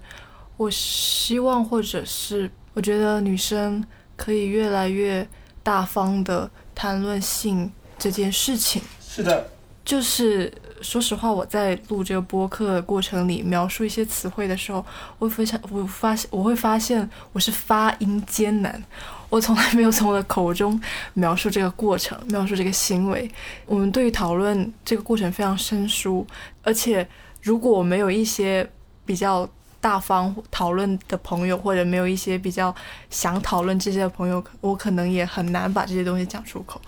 [0.57, 3.83] 我希望或者是我觉得女生
[4.15, 5.27] 可以越来越
[5.63, 8.79] 大方的谈论性这件事情。
[9.01, 9.49] 是的，
[9.83, 14.85] 就是说实话，我在录这个播客的过程里描述一些词汇的时候，
[15.17, 18.83] 我非常我发现我会发现我是发音艰难。
[19.31, 20.77] 我从来没有从我的口中
[21.13, 23.31] 描述这个过程，描述这个行为。
[23.65, 26.27] 我们对于讨论这个过程非常生疏，
[26.61, 27.07] 而且
[27.41, 28.69] 如果我没有一些
[29.05, 32.75] 比较大方讨论的朋友，或者没有一些比较
[33.09, 36.81] 想讨论这些的朋友，我可能也很难把这些东西讲出口。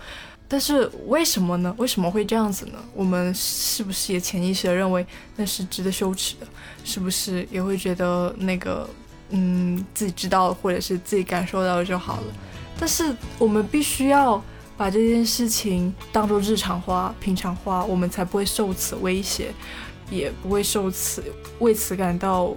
[0.45, 1.73] 但是为什么呢？
[1.77, 2.77] 为什么会这样子呢？
[2.93, 5.05] 我们是不是也潜意识的认为
[5.37, 6.47] 那是值得羞耻的？
[6.83, 8.85] 是不是也会觉得那个？
[9.35, 12.23] 嗯，自己知道或者是自己感受到就好了。
[12.79, 14.41] 但是我们必须要
[14.77, 19.51] 把这件事情当做日常化、平常化，我们才不会受此威胁，
[20.09, 21.23] 也不会受此
[21.59, 22.55] 为此感到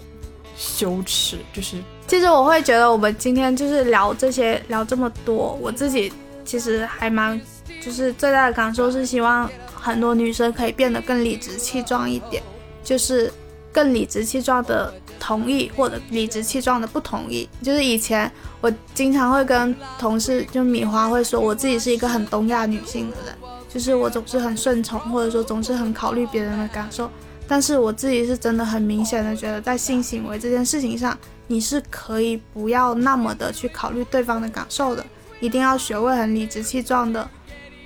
[0.57, 1.39] 羞耻。
[1.53, 6.13] 就是，其实我会觉得，我们今天就是聊这些，聊这么多，我自己
[6.45, 7.41] 其实还蛮，
[7.81, 12.43] 就是最大的感受是希望很多女生可以变得更理直气壮一点，
[12.83, 13.33] 就是
[13.77, 14.91] 更理直气壮的。
[15.19, 23.35] 同意或者理直气壮的不同意，就是以前我经常会跟同事，就米花会说，我自己是一个很东亚女性的人，
[23.69, 27.11] 就是我总是很顺从，或者说总是很考虑别人的感受。
[27.49, 31.19] 但是我自己是真的很明显的觉得，在性行为这件事情上，
[31.49, 35.05] 你是可以不要那么的去考虑对方的感受的，
[35.41, 37.29] 一定要学会很理直气壮的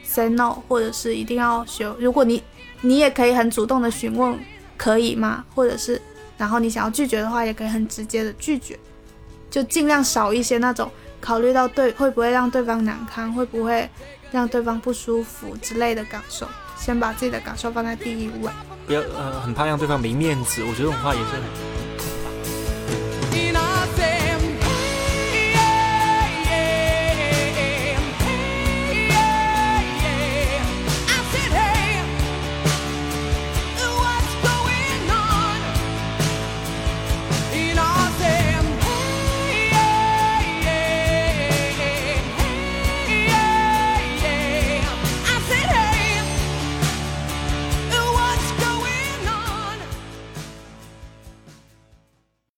[0.04, 2.42] say no，或者是一定要学，如果你
[2.82, 4.38] 你也可以很主动的询问，
[4.80, 5.44] 可以吗？
[5.54, 6.00] 或者是。
[6.38, 8.78] 然后你想要拒绝的话，也可以很直接的拒绝，
[9.50, 13.86] 就尽量少一些那种考虑到对会不会让对方难堪，会不会
[14.30, 18.50] 让对方不舒服之类的感受，先把自己的感受放在第一位。
[18.86, 21.42] 不要呃很怕让对方没面子，我觉得这种话也是很